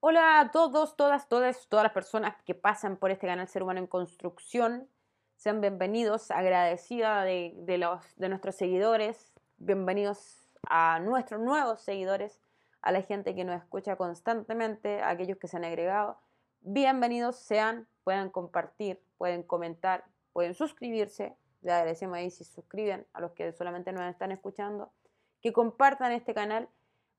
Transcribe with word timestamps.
Hola 0.00 0.38
a 0.38 0.50
todos, 0.52 0.96
todas, 0.96 1.28
todas, 1.28 1.66
todas 1.68 1.82
las 1.82 1.92
personas 1.92 2.36
que 2.44 2.54
pasan 2.54 2.96
por 2.96 3.10
este 3.10 3.26
canal 3.26 3.48
Ser 3.48 3.64
Humano 3.64 3.80
en 3.80 3.88
Construcción. 3.88 4.88
Sean 5.34 5.60
bienvenidos, 5.60 6.30
agradecida 6.30 7.24
de, 7.24 7.78
los, 7.78 8.00
de 8.16 8.28
nuestros 8.28 8.54
seguidores, 8.54 9.32
bienvenidos 9.56 10.52
a 10.70 11.00
nuestros 11.00 11.40
nuevos 11.40 11.80
seguidores, 11.80 12.40
a 12.80 12.92
la 12.92 13.02
gente 13.02 13.34
que 13.34 13.42
nos 13.42 13.60
escucha 13.60 13.96
constantemente, 13.96 15.02
a 15.02 15.08
aquellos 15.08 15.36
que 15.36 15.48
se 15.48 15.56
han 15.56 15.64
agregado. 15.64 16.20
Bienvenidos 16.60 17.34
sean, 17.34 17.88
puedan 18.04 18.30
compartir, 18.30 19.02
pueden 19.16 19.42
comentar, 19.42 20.04
pueden 20.32 20.54
suscribirse. 20.54 21.36
Le 21.62 21.72
agradecemos 21.72 22.18
ahí 22.18 22.30
si 22.30 22.44
suscriben 22.44 23.04
a 23.14 23.20
los 23.20 23.32
que 23.32 23.52
solamente 23.52 23.90
nos 23.90 24.04
están 24.04 24.30
escuchando, 24.30 24.92
que 25.42 25.52
compartan 25.52 26.12
este 26.12 26.34
canal 26.34 26.68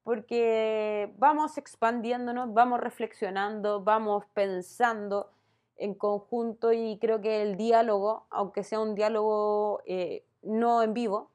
porque 0.04 1.14
vamos 1.18 1.58
expandiéndonos, 1.58 2.54
vamos 2.54 2.80
reflexionando, 2.80 3.84
vamos 3.84 4.26
pensando 4.34 5.32
en 5.78 5.94
conjunto 5.94 6.74
y 6.74 6.98
creo 7.00 7.22
que 7.22 7.42
el 7.42 7.58
diálogo, 7.58 8.28
aunque 8.30 8.64
sea 8.64 8.80
un 8.80 8.96
diálogo 8.96 9.82
eh, 9.86 10.26
no 10.42 10.84
en 10.84 10.94
vivo, 10.94 11.32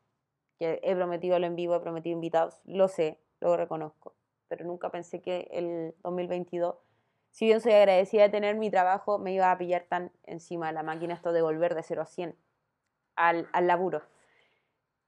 que 0.59 0.81
he 0.83 0.95
prometido 0.95 1.39
lo 1.39 1.47
en 1.47 1.57
vivo, 1.57 1.75
he 1.75 1.81
prometido 1.81 2.15
invitados, 2.15 2.61
lo 2.65 2.89
sé, 2.89 3.19
lo 3.41 3.57
reconozco, 3.57 4.15
pero 4.49 4.65
nunca 4.65 4.91
pensé 4.91 5.21
que 5.21 5.49
el 5.51 5.95
2022, 6.03 6.77
si 7.31 7.47
bien 7.47 7.61
soy 7.61 7.73
agradecida 7.73 8.25
de 8.25 8.29
tener 8.29 8.57
mi 8.57 8.71
trabajo, 8.71 9.19
me 9.19 9.33
iba 9.33 9.51
a 9.51 9.59
pillar 9.59 9.87
tan 9.89 10.13
encima 10.25 10.69
de 10.69 10.75
la 10.75 10.83
máquina 10.83 11.15
esto 11.15 11.33
de 11.33 11.43
volver 11.43 11.75
de 11.75 11.83
0 11.83 12.03
a 12.03 12.07
100 12.07 12.37
al, 13.17 13.49
al 13.53 13.67
laburo. 13.67 14.03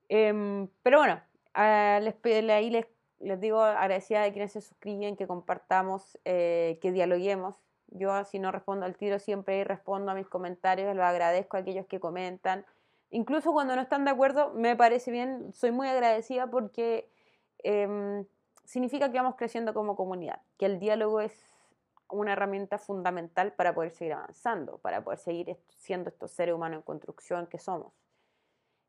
Eh, 0.08 0.68
pero 0.82 0.98
bueno, 0.98 1.20
uh, 1.56 2.00
les, 2.00 2.14
ahí 2.50 2.70
les 2.70 2.86
les 3.20 3.40
digo 3.40 3.60
agradecida 3.60 4.22
de 4.22 4.32
quienes 4.32 4.52
se 4.52 4.60
suscriben, 4.60 5.16
que 5.16 5.26
compartamos, 5.26 6.18
eh, 6.24 6.78
que 6.80 6.92
dialoguemos. 6.92 7.56
Yo 7.88 8.24
si 8.24 8.38
no 8.38 8.52
respondo 8.52 8.84
al 8.84 8.96
tiro 8.96 9.18
siempre 9.18 9.62
respondo 9.64 10.10
a 10.10 10.14
mis 10.14 10.26
comentarios, 10.26 10.94
lo 10.94 11.04
agradezco 11.04 11.56
a 11.56 11.60
aquellos 11.60 11.86
que 11.86 12.00
comentan. 12.00 12.64
Incluso 13.10 13.52
cuando 13.52 13.76
no 13.76 13.82
están 13.82 14.04
de 14.04 14.10
acuerdo, 14.10 14.52
me 14.54 14.76
parece 14.76 15.10
bien, 15.10 15.52
soy 15.52 15.70
muy 15.70 15.88
agradecida 15.88 16.48
porque 16.48 17.08
eh, 17.62 18.24
significa 18.64 19.10
que 19.10 19.18
vamos 19.18 19.36
creciendo 19.36 19.72
como 19.72 19.96
comunidad, 19.96 20.40
que 20.58 20.66
el 20.66 20.78
diálogo 20.78 21.20
es 21.20 21.32
una 22.08 22.32
herramienta 22.32 22.78
fundamental 22.78 23.52
para 23.52 23.74
poder 23.74 23.92
seguir 23.92 24.14
avanzando, 24.14 24.78
para 24.78 25.02
poder 25.02 25.18
seguir 25.18 25.56
siendo 25.76 26.10
estos 26.10 26.30
seres 26.30 26.54
humanos 26.54 26.78
en 26.78 26.82
construcción 26.82 27.46
que 27.46 27.58
somos. 27.58 27.92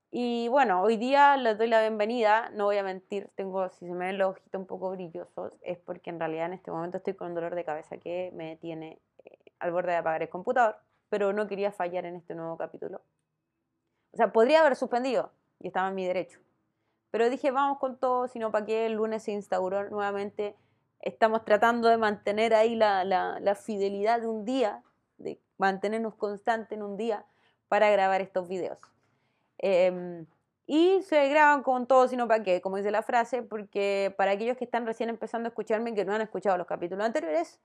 Y 0.09 0.47
bueno, 0.47 0.81
hoy 0.81 0.95
día 0.95 1.36
les 1.36 1.58
doy 1.58 1.67
la 1.67 1.81
bienvenida, 1.81 2.50
no 2.52 2.66
voy 2.66 2.77
a 2.77 2.83
mentir, 2.83 3.30
tengo, 3.36 3.67
si 3.69 3.86
se 3.86 3.94
me 3.94 4.05
ven 4.05 4.17
los 4.17 4.31
ojitos 4.31 4.59
un 4.59 4.66
poco 4.66 4.91
brillosos, 4.91 5.53
es 5.61 5.77
porque 5.80 6.09
en 6.09 6.19
realidad 6.19 6.45
en 6.45 6.53
este 6.53 6.72
momento 6.72 6.97
estoy 6.97 7.14
con 7.16 7.27
un 7.27 7.36
dolor 7.36 7.55
de 7.55 7.66
cabeza 7.66 7.97
que 7.97 8.31
me 8.33 8.55
tiene 8.55 9.02
eh, 9.25 9.38
al 9.59 9.72
borde 9.73 9.91
de 9.91 9.97
apagar 9.97 10.22
el 10.22 10.30
computador, 10.30 10.77
pero 11.09 11.33
no 11.33 11.47
quería 11.47 11.73
fallar 11.73 12.05
en 12.05 12.16
este 12.16 12.36
nuevo 12.36 12.58
capítulo. 12.58 13.02
O 14.14 14.17
sea, 14.17 14.31
podría 14.31 14.61
haber 14.61 14.77
suspendido 14.77 15.31
y 15.59 15.67
estaba 15.67 15.89
en 15.89 15.95
mi 15.95 16.05
derecho. 16.05 16.39
Pero 17.11 17.30
dije, 17.30 17.52
vamos 17.52 17.77
con 17.77 17.97
todo, 17.99 18.27
sino 18.30 18.52
para 18.52 18.66
que 18.66 18.86
el 18.86 18.94
lunes 18.94 19.23
se 19.23 19.31
instauró 19.31 19.89
nuevamente. 19.89 20.55
Estamos 21.02 21.44
tratando 21.44 21.89
de 21.89 21.97
mantener 21.97 22.53
ahí 22.53 22.75
la, 22.75 23.03
la, 23.03 23.55
fidelidad 23.55 24.21
de 24.21 24.27
un 24.27 24.45
día, 24.45 24.83
de 25.17 25.39
mantenernos 25.58 26.16
constantes 26.16 26.77
en 26.77 26.83
un 26.83 26.95
día 26.95 27.25
para 27.67 27.89
grabar 27.89 28.21
estos 28.21 28.47
videos. 28.47 28.80
Eh, 29.59 30.25
y 30.66 31.02
se 31.03 31.30
graban 31.30 31.63
con 31.63 31.88
todo, 31.88 32.08
sino 32.08 32.27
para 32.27 32.44
qué, 32.44 32.61
como 32.61 32.77
dice 32.77 32.91
la 32.91 33.02
frase, 33.02 33.41
porque 33.41 34.14
para 34.17 34.31
aquellos 34.31 34.58
que 34.58 34.66
están 34.66 34.86
recién 34.86 35.09
empezando 35.09 35.47
a 35.47 35.49
escucharme 35.49 35.91
y 35.91 35.94
que 35.94 36.03
no 36.03 36.14
han 36.14 36.22
escuchado 36.22 36.58
los 36.58 36.67
capítulos 36.67 37.05
anteriores, 37.05 37.61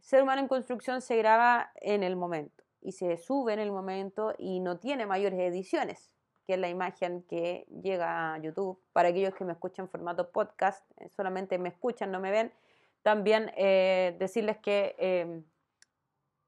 Ser 0.00 0.22
humano 0.22 0.40
en 0.40 0.48
construcción 0.48 1.02
se 1.02 1.16
graba 1.16 1.72
en 1.76 2.02
el 2.02 2.16
momento 2.16 2.64
y 2.80 2.92
se 2.92 3.18
sube 3.18 3.52
en 3.52 3.60
el 3.60 3.70
momento 3.70 4.34
y 4.38 4.60
no 4.60 4.78
tiene 4.78 5.06
mayores 5.06 5.38
ediciones, 5.40 6.14
que 6.46 6.56
la 6.56 6.68
imagen 6.68 7.22
que 7.24 7.66
llega 7.82 8.34
a 8.34 8.38
YouTube. 8.38 8.80
Para 8.92 9.10
aquellos 9.10 9.34
que 9.34 9.44
me 9.44 9.52
escuchan 9.52 9.84
en 9.84 9.90
formato 9.90 10.30
podcast, 10.30 10.90
eh, 10.96 11.08
solamente 11.10 11.58
me 11.58 11.68
escuchan, 11.68 12.10
no 12.10 12.18
me 12.18 12.30
ven, 12.30 12.52
también 13.02 13.52
eh, 13.56 14.16
decirles 14.18 14.58
que 14.58 14.96
eh, 14.98 15.42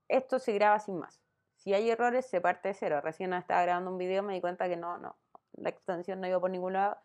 esto 0.09 0.39
se 0.39 0.53
graba 0.53 0.79
sin 0.79 0.99
más. 0.99 1.22
Si 1.62 1.73
hay 1.73 1.89
errores, 1.91 2.27
se 2.27 2.41
parte 2.41 2.69
de 2.69 2.75
cero. 2.75 3.00
Recién 3.00 3.33
estaba 3.34 3.62
grabando 3.62 3.93
un 3.93 3.97
video, 3.97 4.25
me 4.25 4.34
di 4.34 4.41
cuenta 4.41 4.69
que 4.69 4.77
no, 4.77 4.99
no, 4.99 5.15
la 5.53 5.69
extensión 5.69 6.21
no 6.21 6.27
iba 6.27 6.41
por 6.41 6.50
ningún 6.50 6.73
lado, 6.73 6.97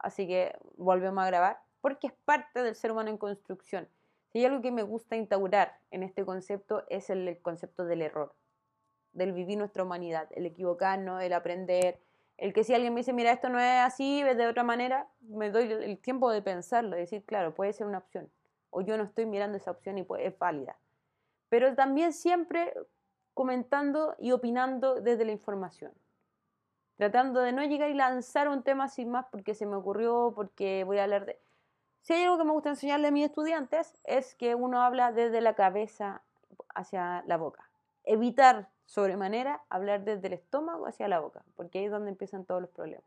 así 0.00 0.26
que 0.26 0.52
volvemos 0.76 1.22
a 1.22 1.28
grabar, 1.28 1.60
porque 1.80 2.08
es 2.08 2.12
parte 2.24 2.64
del 2.64 2.74
ser 2.74 2.90
humano 2.90 3.08
en 3.08 3.18
construcción. 3.18 3.88
Si 4.26 4.38
hay 4.38 4.46
algo 4.46 4.62
que 4.62 4.72
me 4.72 4.82
gusta 4.82 5.14
instaurar 5.14 5.78
en 5.92 6.02
este 6.02 6.24
concepto 6.24 6.82
es 6.88 7.08
el, 7.08 7.40
concepto 7.40 7.84
del 7.84 8.02
error, 8.02 8.34
del 9.12 9.32
vivir 9.32 9.56
nuestra 9.58 9.84
humanidad, 9.84 10.28
el 10.32 10.44
equivocarnos, 10.44 11.22
el 11.22 11.32
aprender, 11.32 12.00
el 12.36 12.52
que 12.52 12.64
si 12.64 12.74
alguien 12.74 12.92
me 12.92 13.02
dice, 13.02 13.12
mira, 13.12 13.30
esto 13.30 13.48
no 13.48 13.60
es 13.60 13.78
así, 13.78 14.24
ves 14.24 14.36
de 14.36 14.48
otra 14.48 14.64
manera, 14.64 15.08
me 15.20 15.52
doy 15.52 15.70
el 15.70 16.00
tiempo 16.00 16.32
de 16.32 16.42
pensarlo, 16.42 16.96
de 16.96 17.02
decir, 17.02 17.24
claro, 17.24 17.54
puede 17.54 17.72
ser 17.72 17.86
una 17.86 17.98
opción, 17.98 18.28
o 18.70 18.80
yo 18.80 18.96
no 18.96 19.04
estoy 19.04 19.26
mirando 19.26 19.56
esa 19.56 19.70
opción 19.70 19.98
y 19.98 20.06
es 20.18 20.36
válida. 20.36 20.76
Pero 21.48 21.76
también 21.76 22.12
siempre 22.12 22.74
comentando 23.34 24.14
y 24.18 24.32
opinando 24.32 25.00
desde 25.00 25.24
la 25.24 25.32
información. 25.32 25.92
Tratando 26.96 27.40
de 27.40 27.52
no 27.52 27.64
llegar 27.64 27.90
y 27.90 27.94
lanzar 27.94 28.48
un 28.48 28.62
tema 28.62 28.88
sin 28.88 29.10
más 29.10 29.26
porque 29.30 29.54
se 29.54 29.66
me 29.66 29.76
ocurrió, 29.76 30.32
porque 30.34 30.84
voy 30.84 30.98
a 30.98 31.04
hablar 31.04 31.26
de... 31.26 31.38
Si 32.02 32.12
hay 32.12 32.24
algo 32.24 32.38
que 32.38 32.44
me 32.44 32.52
gusta 32.52 32.70
enseñarle 32.70 33.08
a 33.08 33.10
mis 33.10 33.26
estudiantes 33.26 33.98
es 34.04 34.34
que 34.34 34.54
uno 34.54 34.82
habla 34.82 35.12
desde 35.12 35.40
la 35.40 35.54
cabeza 35.54 36.22
hacia 36.74 37.22
la 37.26 37.36
boca. 37.36 37.70
Evitar 38.04 38.68
sobremanera 38.86 39.62
hablar 39.68 40.04
desde 40.04 40.26
el 40.26 40.32
estómago 40.34 40.86
hacia 40.86 41.08
la 41.08 41.20
boca, 41.20 41.42
porque 41.56 41.78
ahí 41.78 41.84
es 41.86 41.90
donde 41.90 42.10
empiezan 42.10 42.44
todos 42.44 42.60
los 42.60 42.70
problemas. 42.70 43.04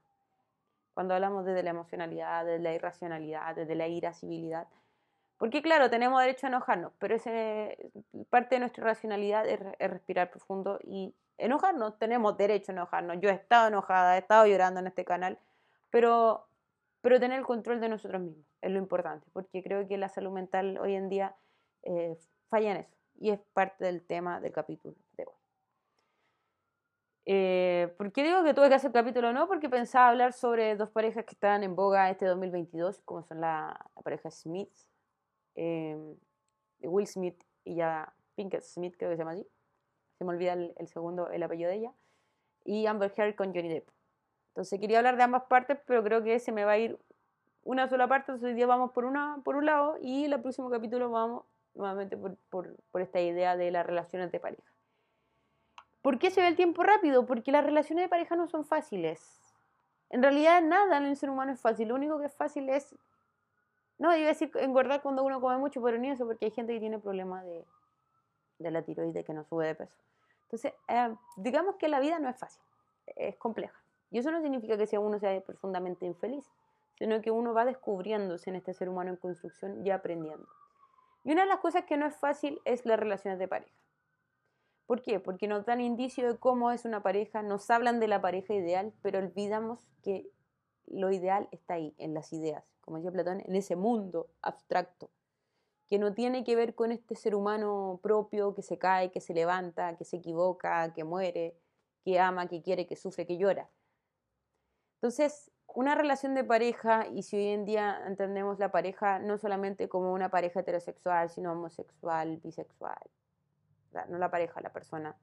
Cuando 0.93 1.13
hablamos 1.15 1.45
desde 1.45 1.63
la 1.63 1.71
emocionalidad, 1.71 2.45
desde 2.45 2.63
la 2.63 2.73
irracionalidad, 2.73 3.55
desde 3.55 3.75
la 3.75 3.87
irascibilidad, 3.87 4.67
porque 5.43 5.61
claro, 5.61 5.89
tenemos 5.89 6.21
derecho 6.21 6.47
a 6.47 6.49
enojarnos, 6.51 6.93
pero 6.99 7.15
ese, 7.15 7.77
parte 8.29 8.55
de 8.55 8.59
nuestra 8.61 8.85
racionalidad 8.85 9.45
es, 9.45 9.59
es, 9.77 9.91
respirar 9.91 10.31
profundo 10.31 10.79
y 10.81 11.13
enojarnos. 11.37 11.99
Tenemos 11.99 12.37
derecho 12.37 12.71
a 12.71 12.75
enojarnos. 12.75 13.17
Yo 13.19 13.27
he 13.27 13.33
estado 13.33 13.67
enojada, 13.67 14.15
he 14.15 14.19
estado 14.19 14.45
llorando 14.45 14.79
en 14.79 14.87
este 14.87 15.03
canal, 15.03 15.37
pero, 15.89 16.47
pero 17.01 17.19
tener 17.19 17.39
el 17.39 17.45
control 17.45 17.81
de 17.81 17.89
nosotros 17.89 18.21
mismos 18.21 18.45
es 18.61 18.71
lo 18.71 18.77
importante, 18.77 19.27
porque 19.33 19.61
creo 19.61 19.85
que 19.85 19.97
la 19.97 20.07
salud 20.07 20.31
mental 20.31 20.77
hoy 20.77 20.95
en 20.95 21.09
día 21.09 21.35
eh, 21.81 22.17
falla 22.47 22.71
en 22.71 22.77
eso 22.77 22.95
y 23.19 23.31
es 23.31 23.39
parte 23.51 23.83
del 23.83 24.01
tema 24.01 24.39
del 24.39 24.53
capítulo 24.53 24.95
de 25.17 25.25
hoy. 25.25 25.35
Eh, 27.25 27.93
¿Por 27.97 28.13
qué 28.13 28.23
digo 28.23 28.45
que 28.45 28.53
tuve 28.53 28.69
que 28.69 28.75
hacer 28.75 28.93
capítulo 28.93 29.33
no? 29.33 29.49
Porque 29.49 29.67
pensaba 29.67 30.07
hablar 30.07 30.31
sobre 30.31 30.77
dos 30.77 30.89
parejas 30.89 31.25
que 31.25 31.33
están 31.33 31.63
en 31.63 31.75
boga 31.75 32.09
este 32.09 32.27
2022, 32.27 33.01
como 33.03 33.23
son 33.23 33.41
la, 33.41 33.77
la 33.93 34.01
pareja 34.03 34.31
Smith 34.31 34.71
eh, 35.55 36.15
Will 36.81 37.07
Smith 37.07 37.43
y 37.63 37.75
ya 37.75 38.13
Pinkett 38.35 38.63
Smith, 38.63 38.95
creo 38.97 39.11
que 39.11 39.15
se 39.15 39.21
llama 39.21 39.31
así. 39.31 39.47
Se 40.17 40.23
me 40.23 40.31
olvida 40.31 40.53
el, 40.53 40.87
segundo, 40.87 41.29
el 41.29 41.43
apellido 41.43 41.69
de 41.69 41.77
ella. 41.77 41.93
Y 42.65 42.85
Amber 42.85 43.13
Heard 43.15 43.35
con 43.35 43.53
Johnny 43.53 43.69
Depp. 43.69 43.87
Entonces 44.49 44.79
quería 44.79 44.99
hablar 44.99 45.17
de 45.17 45.23
ambas 45.23 45.43
partes, 45.43 45.79
pero 45.85 46.03
creo 46.03 46.23
que 46.23 46.39
se 46.39 46.51
me 46.51 46.63
va 46.63 46.73
a 46.73 46.77
ir 46.77 46.99
una 47.63 47.87
sola 47.87 48.07
parte. 48.07 48.31
Entonces 48.31 48.49
hoy 48.49 48.55
día 48.55 48.67
vamos 48.67 48.91
por, 48.91 49.05
una, 49.05 49.41
por 49.43 49.55
un 49.55 49.65
lado 49.65 49.97
y 50.01 50.25
el 50.25 50.41
próximo 50.41 50.69
capítulo 50.69 51.09
vamos 51.09 51.43
nuevamente 51.73 52.15
por, 52.15 52.37
por, 52.49 52.75
por 52.91 53.01
esta 53.01 53.19
idea 53.19 53.57
de 53.57 53.71
las 53.71 53.85
relaciones 53.85 54.31
de 54.31 54.39
pareja. 54.39 54.71
¿Por 56.01 56.19
qué 56.19 56.31
se 56.31 56.41
ve 56.41 56.47
el 56.47 56.55
tiempo 56.55 56.83
rápido? 56.83 57.25
Porque 57.25 57.51
las 57.51 57.65
relaciones 57.65 58.05
de 58.05 58.09
pareja 58.09 58.35
no 58.35 58.47
son 58.47 58.65
fáciles. 58.65 59.39
En 60.09 60.21
realidad 60.21 60.61
nada 60.61 60.97
en 60.97 61.05
el 61.05 61.15
ser 61.15 61.29
humano 61.29 61.53
es 61.53 61.61
fácil. 61.61 61.87
Lo 61.87 61.95
único 61.95 62.19
que 62.19 62.25
es 62.25 62.35
fácil 62.35 62.69
es 62.69 62.95
no, 63.99 64.15
iba 64.15 64.25
a 64.25 64.29
decir 64.29 64.51
engordar 64.55 65.01
cuando 65.01 65.23
uno 65.23 65.39
come 65.39 65.57
mucho, 65.57 65.81
pero 65.81 65.97
ni 65.97 66.09
eso, 66.09 66.25
porque 66.25 66.45
hay 66.45 66.51
gente 66.51 66.73
que 66.73 66.79
tiene 66.79 66.99
problemas 66.99 67.45
de, 67.45 67.65
de 68.59 68.71
la 68.71 68.81
tiroides 68.81 69.25
que 69.25 69.33
no 69.33 69.43
sube 69.45 69.67
de 69.67 69.75
peso. 69.75 69.95
Entonces, 70.43 70.73
eh, 70.87 71.15
digamos 71.37 71.75
que 71.75 71.87
la 71.87 71.99
vida 71.99 72.19
no 72.19 72.29
es 72.29 72.37
fácil, 72.37 72.61
es 73.15 73.35
compleja. 73.37 73.79
Y 74.11 74.19
eso 74.19 74.31
no 74.31 74.41
significa 74.41 74.77
que 74.77 74.85
sea 74.85 74.99
uno 74.99 75.19
sea 75.19 75.39
profundamente 75.41 76.05
infeliz, 76.05 76.45
sino 76.99 77.21
que 77.21 77.31
uno 77.31 77.53
va 77.53 77.65
descubriéndose 77.65 78.49
en 78.49 78.57
este 78.57 78.73
ser 78.73 78.89
humano 78.89 79.09
en 79.09 79.17
construcción 79.17 79.85
y 79.85 79.89
aprendiendo. 79.89 80.47
Y 81.23 81.31
una 81.31 81.41
de 81.41 81.47
las 81.47 81.59
cosas 81.59 81.85
que 81.85 81.97
no 81.97 82.05
es 82.05 82.15
fácil 82.17 82.61
es 82.65 82.85
las 82.85 82.99
relaciones 82.99 83.39
de 83.39 83.47
pareja. 83.47 83.73
¿Por 84.85 85.01
qué? 85.01 85.19
Porque 85.19 85.47
nos 85.47 85.65
dan 85.65 85.81
indicio 85.81 86.27
de 86.27 86.37
cómo 86.37 86.71
es 86.71 86.85
una 86.85 87.01
pareja, 87.01 87.41
nos 87.41 87.69
hablan 87.71 87.99
de 87.99 88.07
la 88.07 88.21
pareja 88.21 88.53
ideal, 88.53 88.93
pero 89.01 89.19
olvidamos 89.19 89.87
que 90.03 90.29
lo 90.87 91.11
ideal 91.11 91.47
está 91.51 91.75
ahí, 91.75 91.93
en 91.97 92.13
las 92.13 92.33
ideas, 92.33 92.63
como 92.81 92.97
decía 92.97 93.11
Platón, 93.11 93.41
en 93.45 93.55
ese 93.55 93.75
mundo 93.75 94.29
abstracto, 94.41 95.09
que 95.87 95.99
no 95.99 96.13
tiene 96.13 96.43
que 96.43 96.55
ver 96.55 96.75
con 96.75 96.91
este 96.91 97.15
ser 97.15 97.35
humano 97.35 97.99
propio 98.01 98.55
que 98.55 98.61
se 98.61 98.77
cae, 98.77 99.11
que 99.11 99.21
se 99.21 99.33
levanta, 99.33 99.95
que 99.95 100.05
se 100.05 100.17
equivoca, 100.17 100.93
que 100.93 101.03
muere, 101.03 101.57
que 102.03 102.19
ama, 102.19 102.47
que 102.47 102.61
quiere, 102.61 102.87
que 102.87 102.95
sufre, 102.95 103.25
que 103.25 103.37
llora. 103.37 103.69
Entonces, 104.95 105.51
una 105.67 105.95
relación 105.95 106.35
de 106.35 106.43
pareja, 106.43 107.07
y 107.07 107.23
si 107.23 107.35
hoy 107.37 107.47
en 107.47 107.65
día 107.65 108.01
entendemos 108.07 108.59
la 108.59 108.71
pareja 108.71 109.19
no 109.19 109.37
solamente 109.37 109.89
como 109.89 110.13
una 110.13 110.29
pareja 110.29 110.61
heterosexual, 110.61 111.29
sino 111.29 111.51
homosexual, 111.51 112.37
bisexual, 112.37 113.01
no 114.09 114.17
la 114.17 114.31
pareja, 114.31 114.61
la 114.61 114.71
persona. 114.71 115.15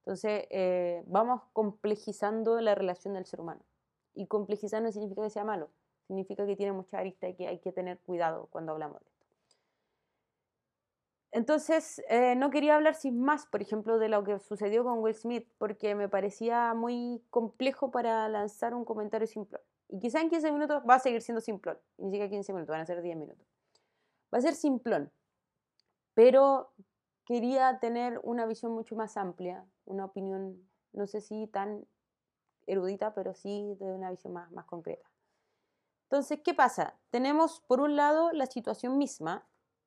Entonces, 0.00 0.46
eh, 0.50 1.02
vamos 1.06 1.42
complejizando 1.52 2.60
la 2.60 2.74
relación 2.74 3.14
del 3.14 3.26
ser 3.26 3.40
humano. 3.40 3.60
Y 4.14 4.26
complejizar 4.26 4.82
no 4.82 4.90
significa 4.90 5.22
que 5.22 5.30
sea 5.30 5.44
malo, 5.44 5.70
significa 6.06 6.46
que 6.46 6.56
tiene 6.56 6.72
mucha 6.72 6.98
arista 6.98 7.28
y 7.28 7.34
que 7.34 7.46
hay 7.46 7.58
que 7.58 7.72
tener 7.72 7.98
cuidado 8.00 8.48
cuando 8.50 8.72
hablamos 8.72 9.00
de 9.00 9.06
esto. 9.06 9.18
Entonces, 11.30 12.02
eh, 12.08 12.34
no 12.36 12.50
quería 12.50 12.74
hablar 12.74 12.94
sin 12.94 13.20
más, 13.20 13.46
por 13.46 13.60
ejemplo, 13.60 13.98
de 13.98 14.08
lo 14.08 14.24
que 14.24 14.38
sucedió 14.38 14.82
con 14.82 15.00
Will 15.00 15.14
Smith, 15.14 15.46
porque 15.58 15.94
me 15.94 16.08
parecía 16.08 16.72
muy 16.74 17.22
complejo 17.30 17.90
para 17.90 18.28
lanzar 18.28 18.74
un 18.74 18.84
comentario 18.84 19.26
simplón. 19.26 19.60
Y 19.88 20.00
quizá 20.00 20.20
en 20.20 20.30
15 20.30 20.52
minutos 20.52 20.82
va 20.88 20.94
a 20.94 20.98
seguir 20.98 21.22
siendo 21.22 21.40
simplón, 21.40 21.78
ni 21.98 22.10
siquiera 22.10 22.30
15 22.30 22.52
minutos, 22.52 22.72
van 22.72 22.80
a 22.80 22.86
ser 22.86 23.02
10 23.02 23.16
minutos. 23.16 23.46
Va 24.32 24.38
a 24.38 24.42
ser 24.42 24.54
simplón, 24.54 25.10
pero 26.14 26.72
quería 27.24 27.78
tener 27.78 28.20
una 28.22 28.46
visión 28.46 28.72
mucho 28.72 28.96
más 28.96 29.16
amplia, 29.16 29.64
una 29.84 30.06
opinión, 30.06 30.66
no 30.92 31.06
sé 31.06 31.20
si 31.20 31.46
tan 31.46 31.86
erudita, 32.68 33.14
pero 33.14 33.34
sí 33.34 33.76
de 33.80 33.92
una 33.92 34.10
visión 34.10 34.32
más, 34.32 34.50
más 34.52 34.66
concreta. 34.66 35.08
Entonces, 36.04 36.40
¿qué 36.44 36.54
pasa? 36.54 36.94
Tenemos 37.10 37.60
por 37.66 37.80
un 37.80 37.96
lado 37.96 38.32
la 38.32 38.46
situación 38.46 38.96
misma 38.96 39.46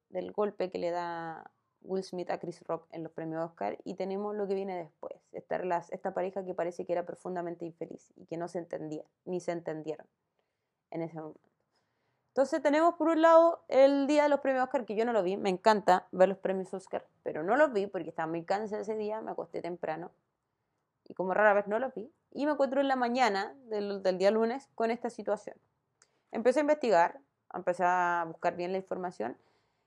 del 0.10 0.31
golpe 0.31 0.69
que 0.69 0.78
le 0.78 0.92
da 0.92 1.51
Will 1.83 2.04
Smith 2.04 2.30
a 2.30 2.39
Chris 2.39 2.62
Rock 2.68 2.88
en 2.92 3.04
los 3.04 3.12
premios 3.12 3.44
Oscar 3.44 3.78
y 3.83 3.95
tenemos 3.95 4.36
lo 4.36 4.48
que 4.48 4.54
viene 4.54 4.78
después, 4.78 5.16
esta, 5.31 5.57
esta 5.89 6.13
pareja 6.13 6.45
que 6.45 6.54
parece 6.54 6.86
que 6.86 6.94
era 6.94 7.06
profundamente 7.06 7.66
infeliz 7.66 8.13
y 8.16 8.25
que 8.25 8.38
no 8.38 8.48
se 8.48 8.60
entendía, 8.60 9.04
ni 9.25 9.39
se 9.39 9.51
entendieron 9.51 10.06
en 10.92 11.01
ese 11.01 11.19
momento. 11.19 11.42
Entonces 12.30 12.62
tenemos 12.62 12.94
por 12.95 13.10
un 13.10 13.22
lado 13.22 13.66
el 13.68 14.07
día 14.07 14.24
de 14.24 14.30
los 14.30 14.39
premios 14.39 14.63
Oscar, 14.63 14.86
que 14.86 14.95
yo 14.95 15.06
no 15.06 15.12
lo 15.12 15.24
vi, 15.24 15.38
me 15.38 15.50
encanta 15.50 16.07
ver 16.12 16.30
los 16.30 16.38
premios 16.38 16.74
Oscar, 16.74 17.06
pero 17.24 17.44
no 17.44 17.57
los 17.57 17.74
vi 17.74 17.88
porque 17.88 18.10
estaba 18.10 18.27
muy 18.27 18.45
cansada 18.45 18.84
ese 18.84 18.95
día, 18.95 19.22
me 19.22 19.31
acosté 19.31 19.62
temprano 19.62 20.12
y 21.06 21.13
como 21.13 21.34
rara 21.34 21.54
vez 21.54 21.68
no 21.68 21.80
los 21.80 21.94
vi. 21.94 22.10
Y 22.31 22.45
me 22.45 22.54
encuentro 22.54 22.81
en 22.81 22.88
la 22.88 22.95
mañana 22.95 23.54
del, 23.66 24.01
del 24.04 24.18
día 24.18 24.31
lunes 24.31 24.69
con 24.75 24.92
esta 24.92 25.10
situación. 25.10 25.57
Empecé 26.31 26.60
a 26.60 26.62
investigar, 26.62 27.19
empecé 27.54 27.83
a 27.86 28.24
buscar 28.28 28.56
bien 28.56 28.72
la 28.72 28.78
información 28.78 29.38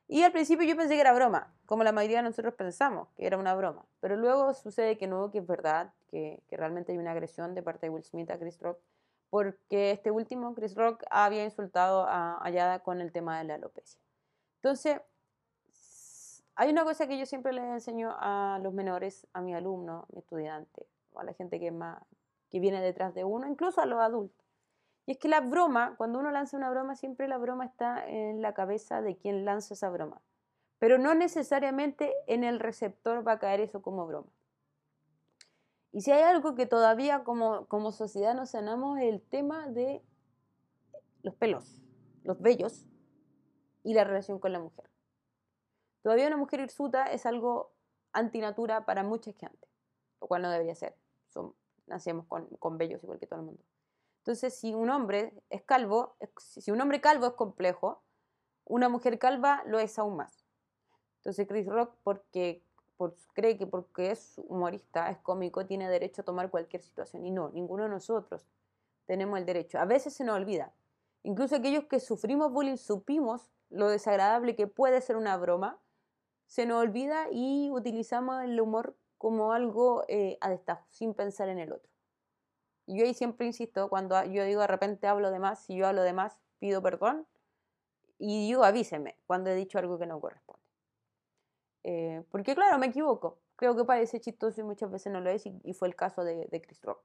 y 0.07 0.23
al 0.23 0.33
principio 0.33 0.67
yo 0.67 0.77
pensé 0.77 0.95
que 0.95 1.01
era 1.01 1.15
broma, 1.15 1.55
como 1.65 1.83
la 1.83 1.93
mayoría 1.93 2.19
de 2.19 2.25
nosotros 2.25 2.55
pensamos 2.55 3.09
que 3.17 3.27
era 3.27 3.39
una 3.39 3.55
broma. 3.55 3.87
Pero 4.01 4.17
luego 4.17 4.53
sucede 4.53 4.99
que 4.99 5.07
no, 5.07 5.31
que 5.31 5.39
es 5.39 5.47
verdad, 5.47 5.93
que, 6.09 6.43
que 6.49 6.57
realmente 6.57 6.93
hay 6.93 6.99
una 6.99 7.13
agresión 7.13 7.55
de 7.55 7.63
parte 7.63 7.87
de 7.87 7.91
Will 7.91 8.05
Smith 8.05 8.31
a 8.31 8.39
Chris 8.39 8.59
Rock, 8.61 8.79
porque 9.31 9.91
este 9.91 10.11
último, 10.11 10.55
Chris 10.55 10.75
Rock, 10.75 11.03
había 11.11 11.45
insultado 11.45 12.07
a 12.07 12.39
Ayada 12.45 12.81
con 12.81 13.01
el 13.01 13.13
tema 13.13 13.39
de 13.39 13.45
la 13.45 13.55
alopecia. 13.55 13.99
Entonces, 14.57 15.01
hay 16.55 16.71
una 16.71 16.85
cosa 16.85 17.09
que 17.09 17.19
yo 17.19 17.27
siempre 17.27 17.53
les 17.53 17.65
enseño 17.65 18.15
a 18.17 18.61
los 18.63 18.73
menores, 18.75 19.27
a 19.33 19.41
mi 19.41 19.55
alumno, 19.55 20.07
a 20.09 20.13
mi 20.13 20.19
estudiante, 20.19 20.87
o 21.13 21.21
a 21.21 21.25
la 21.25 21.33
gente 21.33 21.59
que, 21.59 21.71
más, 21.71 22.01
que 22.55 22.61
viene 22.61 22.81
detrás 22.81 23.13
de 23.15 23.25
uno, 23.25 23.49
incluso 23.49 23.81
a 23.81 23.87
los 23.87 23.99
adultos. 23.99 24.47
Y 25.07 25.11
es 25.11 25.19
que 25.19 25.27
la 25.27 25.41
broma, 25.41 25.97
cuando 25.97 26.21
uno 26.21 26.31
lanza 26.31 26.57
una 26.57 26.71
broma, 26.71 26.95
siempre 26.95 27.27
la 27.27 27.37
broma 27.37 27.65
está 27.65 28.07
en 28.07 28.43
la 28.43 28.55
cabeza 28.55 29.03
de 29.03 29.17
quien 29.17 29.45
lanza 29.45 29.75
esa 29.75 29.91
broma. 29.91 30.23
Pero 30.79 30.97
no 30.97 31.17
necesariamente 31.17 32.15
en 32.29 32.45
el 32.45 32.61
receptor 32.61 33.27
va 33.27 33.33
a 33.33 33.39
caer 33.41 33.59
eso 33.59 33.83
como 33.83 34.07
broma. 34.07 34.29
Y 35.91 36.03
si 36.03 36.13
hay 36.13 36.23
algo 36.23 36.55
que 36.55 36.67
todavía 36.67 37.25
como, 37.25 37.67
como 37.67 37.91
sociedad 37.91 38.37
nos 38.37 38.51
sanamos 38.51 39.01
es 39.01 39.13
el 39.13 39.21
tema 39.21 39.67
de 39.67 40.01
los 41.23 41.35
pelos, 41.35 41.83
los 42.23 42.41
vellos 42.41 42.87
y 43.83 43.95
la 43.95 44.05
relación 44.05 44.39
con 44.39 44.53
la 44.53 44.61
mujer. 44.61 44.89
Todavía 46.03 46.29
una 46.29 46.37
mujer 46.37 46.61
hirsuta 46.61 47.07
es 47.07 47.27
algo 47.27 47.73
antinatura 48.13 48.87
para 48.87 49.03
mucha 49.03 49.33
gente, 49.33 49.67
lo 50.21 50.29
cual 50.29 50.43
no 50.43 50.51
debería 50.53 50.77
ser. 50.77 50.95
Nacemos 51.87 52.27
con, 52.27 52.47
con 52.59 52.79
vellos 52.79 53.03
igual 53.03 53.19
que 53.19 53.27
todo 53.27 53.41
el 53.41 53.47
mundo. 53.47 53.63
Entonces, 54.19 54.55
si 54.55 54.75
un 54.75 54.89
hombre 54.91 55.35
es 55.51 55.63
calvo, 55.63 56.17
si 56.39 56.71
un 56.71 56.81
hombre 56.81 57.01
calvo 57.01 57.27
es 57.27 57.33
complejo, 57.35 58.03
una 58.65 58.89
mujer 58.89 59.19
calva 59.19 59.63
lo 59.67 59.79
es 59.79 59.99
aún 59.99 60.17
más. 60.17 60.47
Entonces, 61.19 61.47
Chris 61.47 61.67
Rock, 61.67 61.95
porque 62.03 62.63
cree 63.35 63.59
que 63.59 63.67
porque 63.67 64.11
es 64.13 64.41
humorista, 64.49 65.11
es 65.11 65.19
cómico, 65.19 65.67
tiene 65.67 65.89
derecho 65.89 66.23
a 66.23 66.25
tomar 66.25 66.51
cualquier 66.51 66.83
situación. 66.83 67.25
Y 67.27 67.31
no, 67.31 67.51
ninguno 67.51 67.85
de 67.85 67.91
nosotros 67.91 68.47
tenemos 69.07 69.39
el 69.39 69.47
derecho. 69.47 69.79
A 69.79 69.85
veces 69.85 70.15
se 70.15 70.25
nos 70.25 70.37
olvida. 70.37 70.73
Incluso 71.23 71.57
aquellos 71.57 71.85
que 71.85 72.01
sufrimos 72.01 72.53
bullying 72.53 72.77
supimos 72.77 73.51
lo 73.71 73.89
desagradable 73.89 74.57
que 74.57 74.67
puede 74.67 75.01
ser 75.01 75.17
una 75.17 75.37
broma, 75.37 75.81
se 76.47 76.67
nos 76.67 76.83
olvida 76.83 77.27
y 77.31 77.71
utilizamos 77.73 78.43
el 78.43 78.61
humor 78.61 78.97
como 79.25 79.53
algo 79.53 80.05
eh, 80.09 80.37
a 80.43 80.51
destajo, 80.51 80.87
sin 80.91 81.15
pensar 81.15 81.49
en 81.49 81.59
el 81.59 81.73
otro 81.73 81.95
yo 82.87 83.05
ahí 83.05 83.15
siempre 83.15 83.47
insisto, 83.47 83.89
cuando 83.89 84.23
yo 84.25 84.45
digo 84.45 84.61
de 84.61 84.67
repente 84.67 85.07
hablo 85.07 85.31
de 85.31 85.39
más, 85.39 85.65
si 85.65 85.77
yo 85.77 85.87
hablo 85.87 86.03
de 86.03 86.13
más, 86.13 86.39
pido 86.59 86.83
perdón 86.83 87.27
y 88.19 88.47
digo 88.49 88.65
avíseme 88.65 89.19
cuando 89.27 89.51
he 89.51 89.55
dicho 89.55 89.79
algo 89.79 89.99
que 89.99 90.07
no 90.07 90.21
corresponde. 90.21 90.63
Eh, 91.85 92.25
porque 92.31 92.55
claro, 92.55 92.79
me 92.79 92.87
equivoco. 92.87 93.39
Creo 93.57 93.77
que 93.77 93.85
parece 93.85 94.21
chistoso 94.21 94.61
y 94.61 94.65
muchas 94.65 94.91
veces 94.91 95.13
no 95.13 95.21
lo 95.21 95.31
es 95.31 95.47
y, 95.47 95.75
fue 95.75 95.89
el 95.89 95.95
caso 95.95 96.25
de, 96.25 96.47
de, 96.47 96.61
Chris 96.61 96.83
Rock. 96.83 97.01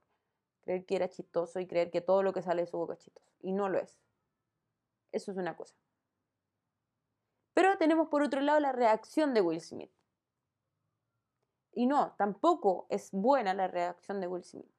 Creer 0.62 0.84
que 0.84 0.96
era 0.96 1.08
chistoso 1.08 1.60
y 1.60 1.66
creer 1.66 1.90
que 1.90 2.00
todo 2.00 2.22
lo 2.22 2.32
que 2.32 2.42
sale 2.42 2.62
de 2.62 2.66
su 2.66 2.76
boca 2.76 2.94
es 2.94 3.00
chistoso. 3.00 3.30
Y 3.40 3.52
no 3.52 3.68
lo 3.68 3.78
es. 3.78 4.00
Eso 5.12 5.30
es 5.30 5.36
una 5.36 5.56
cosa. 5.56 5.76
Pero 7.54 7.78
tenemos 7.78 8.08
por 8.08 8.22
otro 8.22 8.40
lado 8.40 8.58
la 8.58 8.72
reacción 8.72 9.32
de 9.32 9.42
Will 9.42 9.60
Smith. 9.60 9.92
Y 11.72 11.86
no, 11.86 12.12
tampoco 12.18 12.86
es 12.90 13.10
buena 13.12 13.54
la 13.54 13.68
reacción 13.68 14.20
de 14.20 14.26
Will 14.26 14.44
Smith. 14.44 14.70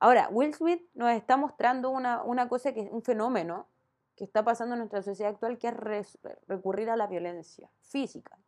Ahora, 0.00 0.28
Will 0.30 0.54
Smith 0.54 0.88
nos 0.94 1.10
está 1.10 1.36
mostrando 1.36 1.90
una, 1.90 2.48
cosa 2.48 2.72
que 2.72 2.82
es 2.82 2.92
un 2.92 3.02
fenómeno 3.02 3.66
que 4.14 4.24
está 4.24 4.44
pasando 4.44 4.74
en 4.74 4.80
nuestra 4.80 5.02
sociedad 5.02 5.32
actual, 5.32 5.58
que 5.58 5.68
es 5.68 6.18
recurrir 6.46 6.90
a 6.90 6.96
la 6.96 7.06
violencia 7.06 7.70
física. 7.80 8.38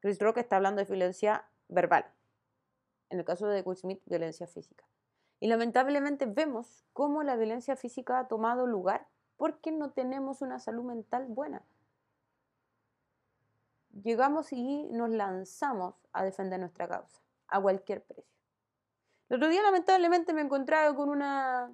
Chris 0.00 0.18
Rock 0.18 0.38
está 0.38 0.56
hablando 0.56 0.82
de 0.82 0.86
violencia 0.86 1.48
verbal. 1.68 2.06
En 3.10 3.18
el 3.18 3.24
caso 3.24 3.46
de 3.46 3.62
Will 3.62 3.76
Smith, 3.76 4.02
violencia 4.04 4.46
física. 4.46 4.84
Y 5.40 5.48
lamentablemente 5.48 6.26
vemos 6.26 6.84
cómo 6.92 7.22
la 7.22 7.36
violencia 7.36 7.76
física 7.76 8.18
ha 8.18 8.28
tomado 8.28 8.66
lugar 8.66 9.08
porque 9.36 9.70
no 9.70 9.92
tenemos 9.92 10.42
una 10.42 10.58
salud 10.58 10.84
mental 10.84 11.26
buena. 11.26 11.62
Llegamos 14.02 14.52
y 14.52 14.84
nos 14.90 15.10
lanzamos 15.10 15.94
a 16.12 16.24
defender 16.24 16.60
nuestra 16.60 16.88
causa 16.88 17.20
a 17.48 17.60
cualquier 17.60 18.04
precio. 18.04 18.32
El 19.28 19.36
otro 19.36 19.48
día 19.48 19.62
lamentablemente 19.62 20.32
me 20.32 20.42
encontraba 20.42 20.94
con 20.94 21.08
una, 21.08 21.72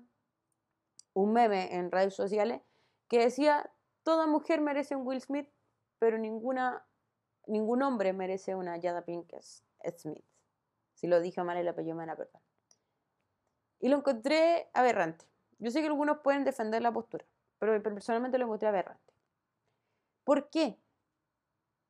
un 1.12 1.32
meme 1.32 1.74
en 1.74 1.90
redes 1.90 2.14
sociales 2.14 2.62
que 3.08 3.20
decía, 3.20 3.70
toda 4.02 4.26
mujer 4.26 4.60
merece 4.60 4.96
un 4.96 5.06
Will 5.06 5.20
Smith, 5.20 5.48
pero 5.98 6.18
ninguna, 6.18 6.86
ningún 7.46 7.82
hombre 7.82 8.12
merece 8.12 8.54
una 8.54 8.80
Jada 8.80 9.04
Pinkett 9.04 9.42
Smith. 9.98 10.24
Si 10.94 11.06
lo 11.06 11.20
dije 11.20 11.42
mal 11.42 11.56
el 11.56 11.68
apellido 11.68 11.96
me 11.96 12.06
perdón. 12.06 12.42
Y 13.80 13.88
lo 13.88 13.98
encontré 13.98 14.70
aberrante. 14.72 15.26
Yo 15.58 15.70
sé 15.70 15.80
que 15.80 15.86
algunos 15.86 16.18
pueden 16.18 16.44
defender 16.44 16.82
la 16.82 16.92
postura, 16.92 17.24
pero 17.58 17.80
personalmente 17.82 18.38
lo 18.38 18.46
encontré 18.46 18.68
aberrante. 18.68 19.12
¿Por 20.24 20.48
qué? 20.48 20.80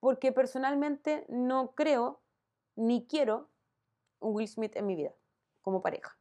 Porque 0.05 0.33
personalmente 0.33 1.25
no 1.31 1.75
creo 1.75 2.21
ni 2.77 3.07
quiero 3.07 3.49
un 4.21 4.35
Will 4.35 4.47
Smith 4.47 4.77
en 4.77 4.85
mi 4.85 4.97
vida 4.97 5.15
como 5.63 5.81
pareja. 5.81 6.15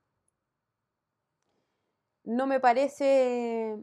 No 2.24 2.48
me 2.48 2.62
parece 2.62 3.78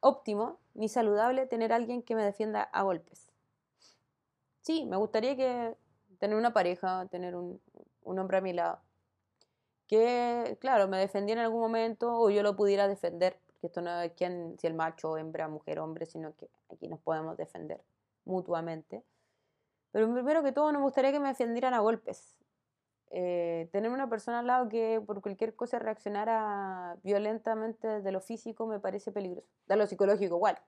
óptimo 0.00 0.60
ni 0.74 0.90
saludable 0.90 1.46
tener 1.46 1.72
a 1.72 1.76
alguien 1.76 2.02
que 2.02 2.14
me 2.14 2.24
defienda 2.24 2.60
a 2.60 2.82
golpes. 2.82 3.32
Sí, 4.60 4.84
me 4.84 4.98
gustaría 4.98 5.34
que 5.34 5.78
tener 6.18 6.36
una 6.36 6.52
pareja, 6.52 7.06
tener 7.06 7.34
un, 7.36 7.58
hombre 8.02 8.36
a 8.36 8.42
mi 8.42 8.52
lado, 8.52 8.82
que, 9.86 10.58
claro, 10.60 10.88
me 10.88 10.98
defendiera 10.98 11.40
en 11.40 11.46
algún 11.46 11.62
momento 11.62 12.20
o 12.20 12.28
yo 12.28 12.42
lo 12.42 12.54
pudiera 12.54 12.86
defender, 12.86 13.40
esto 13.66 13.80
no 13.80 14.00
es 14.00 14.12
quién, 14.12 14.56
si 14.58 14.66
el 14.66 14.74
macho, 14.74 15.16
hembra, 15.16 15.48
mujer, 15.48 15.78
hombre, 15.78 16.06
sino 16.06 16.34
que 16.36 16.48
aquí 16.68 16.88
nos 16.88 17.00
podemos 17.00 17.36
defender 17.36 17.82
mutuamente. 18.24 19.04
Pero 19.92 20.12
primero 20.12 20.42
que 20.42 20.52
todo, 20.52 20.72
no 20.72 20.78
me 20.78 20.84
gustaría 20.84 21.12
que 21.12 21.20
me 21.20 21.28
defendieran 21.28 21.74
a 21.74 21.80
golpes. 21.80 22.36
Eh, 23.10 23.68
tener 23.72 23.90
una 23.90 24.08
persona 24.10 24.40
al 24.40 24.46
lado 24.46 24.68
que 24.68 25.00
por 25.00 25.22
cualquier 25.22 25.54
cosa 25.54 25.78
reaccionara 25.78 26.98
violentamente 27.04 28.00
de 28.00 28.12
lo 28.12 28.20
físico 28.20 28.66
me 28.66 28.80
parece 28.80 29.12
peligroso. 29.12 29.48
De 29.66 29.76
lo 29.76 29.86
psicológico 29.86 30.36
igual, 30.36 30.58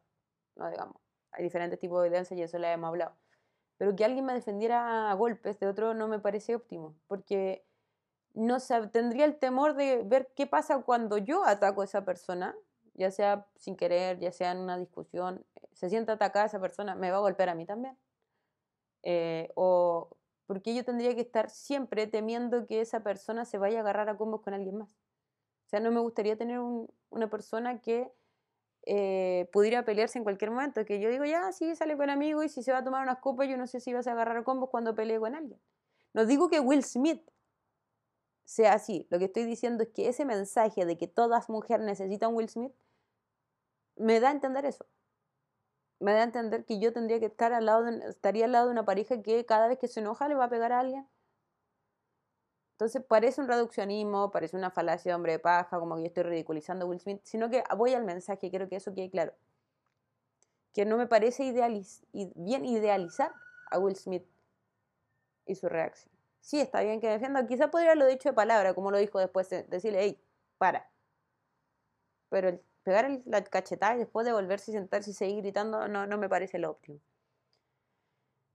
no 0.57 0.71
digamos. 0.71 0.97
Hay 1.33 1.43
diferentes 1.43 1.79
tipos 1.79 2.03
de 2.03 2.09
violencia 2.09 2.37
y 2.37 2.43
eso 2.43 2.59
le 2.59 2.73
hemos 2.73 2.89
hablado. 2.89 3.15
Pero 3.77 3.95
que 3.95 4.05
alguien 4.05 4.25
me 4.25 4.35
defendiera 4.35 5.11
a 5.11 5.15
golpes 5.15 5.59
de 5.61 5.67
otro 5.67 5.95
no 5.95 6.09
me 6.09 6.19
parece 6.21 6.55
óptimo, 6.55 6.97
porque 7.07 7.65
no 8.35 8.59
tendría 8.93 9.25
el 9.25 9.39
temor 9.39 9.75
de 9.75 10.03
ver 10.05 10.33
qué 10.35 10.47
pasa 10.47 10.83
cuando 10.83 11.19
yo 11.19 11.45
ataco 11.45 11.83
a 11.83 11.85
esa 11.85 12.05
persona, 12.05 12.57
ya 12.99 13.11
sea 13.11 13.47
sin 13.57 13.77
querer, 13.77 14.19
ya 14.19 14.33
sea 14.33 14.53
en 14.53 14.59
una 14.59 14.77
discusión, 14.77 15.47
se 15.73 15.89
siente 15.89 16.13
atacada 16.13 16.47
esa 16.47 16.61
persona, 16.61 16.95
me 16.97 17.11
va 17.11 17.19
a 17.19 17.21
golpear 17.21 17.49
a 17.49 17.55
mí 17.55 17.65
también. 17.65 17.97
Eh, 19.05 19.51
o 19.55 20.11
porque 20.47 20.75
yo 20.75 20.85
tendría 20.85 21.15
que 21.15 21.21
estar 21.21 21.51
siempre 21.51 22.07
temiendo 22.07 22.67
que 22.67 22.81
esa 22.81 23.03
persona 23.03 23.45
se 23.45 23.59
vaya 23.59 23.79
a 23.79 23.81
agarrar 23.83 24.09
a 24.09 24.17
combos 24.17 24.41
con 24.41 24.55
alguien 24.55 24.79
más. 24.79 24.93
O 25.67 25.69
sea, 25.69 25.81
no 25.81 25.93
me 25.93 26.01
gustaría 26.01 26.37
tener 26.37 26.59
una 27.11 27.31
persona 27.31 27.81
que 27.81 28.11
eh, 28.87 29.49
pudiera 29.53 29.85
pelearse 29.85 30.19
en 30.19 30.25
cualquier 30.25 30.51
momento, 30.51 30.85
que 30.87 31.01
yo 31.01 31.11
digo, 31.11 31.27
ya, 31.27 31.53
sí, 31.53 31.77
sale 31.77 31.97
con 31.97 32.09
amigo 32.09 32.43
y 32.43 32.49
si 32.49 32.63
se 32.63 32.73
va 32.73 32.79
a 32.79 32.85
tomar 32.85 33.03
unas 33.03 33.19
copas, 33.19 33.49
yo 33.49 33.59
no 33.59 33.67
sé 33.67 33.81
si 33.81 33.93
vas 33.93 34.07
a 34.07 34.13
agarrar 34.13 34.39
a 34.39 34.45
combos 34.45 34.71
cuando 34.71 34.95
pelee 34.95 35.21
con 35.21 35.35
alguien. 35.35 35.61
No 36.15 36.25
digo 36.25 36.49
que 36.49 36.61
Will 36.61 36.83
Smith 36.83 37.23
sea 38.45 38.73
así, 38.73 39.07
lo 39.11 39.19
que 39.19 39.27
estoy 39.27 39.45
diciendo 39.45 39.83
es 39.83 39.91
que 39.91 40.09
ese 40.09 40.25
mensaje 40.25 40.87
de 40.87 40.97
que 40.97 41.07
todas 41.07 41.51
mujeres 41.51 41.85
necesitan 41.85 42.35
Will 42.35 42.49
Smith, 42.49 42.73
me 43.99 44.21
da 44.21 44.29
a 44.29 44.33
entender 44.33 44.65
eso. 44.65 44.87
Me 46.01 46.13
da 46.13 46.21
a 46.21 46.25
entender 46.25 46.65
que 46.65 46.79
yo 46.79 46.93
tendría 46.93 47.19
que 47.21 47.27
estar 47.27 47.53
al 47.53 47.67
lado 47.67 47.89
estaría 47.89 48.45
al 48.45 48.53
lado 48.53 48.67
de 48.67 48.73
una 48.73 48.85
pareja 48.85 49.21
que 49.23 49.45
cada 49.45 49.69
vez 49.69 49.79
que 49.79 49.89
se 49.89 50.01
enoja 50.01 50.29
le 50.29 50.35
va 50.35 50.45
a 50.45 50.51
pegar 50.51 50.73
a 50.73 50.81
alguien. 50.81 51.09
Entonces 52.73 53.03
parece 53.05 53.41
un 53.41 53.49
reduccionismo, 53.49 54.31
parece 54.31 54.57
una 54.57 54.71
falacia 54.71 55.11
de 55.11 55.17
hombre 55.17 55.33
de 55.33 55.39
paja, 55.41 55.81
como 55.81 55.97
que 55.97 56.03
yo 56.03 56.07
estoy 56.07 56.23
ridiculizando 56.23 56.85
a 56.85 56.89
Will 56.89 57.01
Smith, 57.01 57.21
sino 57.25 57.51
que 57.51 57.65
voy 57.77 57.95
al 57.95 58.05
mensaje, 58.05 58.51
quiero 58.51 58.69
que 58.69 58.77
eso 58.77 58.95
quede 58.95 59.11
claro. 59.11 59.35
Que 60.73 60.85
no 60.85 60.97
me 60.97 61.09
parece 61.09 61.43
idealiz 61.43 62.07
bien 62.13 62.65
idealizar 62.65 63.33
a 63.73 63.81
Will 63.81 63.97
Smith 63.97 64.25
y 65.45 65.57
su 65.57 65.69
reacción. 65.69 66.15
Sí, 66.41 66.61
está 66.61 66.81
bien 66.83 67.01
que 67.01 67.09
defienda, 67.09 67.45
quizá 67.49 67.69
podría 67.69 67.91
haberlo 67.91 68.07
dicho 68.07 68.29
de 68.29 68.33
palabra, 68.33 68.75
como 68.75 68.93
lo 68.93 68.99
dijo 68.99 69.19
después, 69.19 69.51
decirle, 69.51 69.99
hey, 70.01 70.23
para. 70.57 70.89
Pero 72.29 72.49
el 72.51 72.63
pegar 72.89 73.21
la 73.27 73.45
cachetada 73.45 73.97
y 73.97 73.99
después 73.99 74.25
de 74.25 74.33
volverse 74.33 74.71
y 74.71 74.75
sentarse 74.75 75.11
y 75.11 75.15
seguir 75.15 75.43
gritando 75.43 75.89
no, 75.89 76.07
no 76.07 76.17
me 76.17 76.29
parece 76.29 76.59
lo 76.59 76.71
óptimo. 76.71 77.01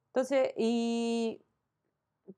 Entonces, 0.07 0.53
y 0.57 1.39